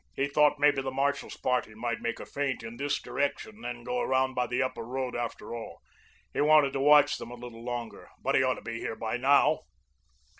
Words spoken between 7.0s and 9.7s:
them a little longer. But he ought to be here now."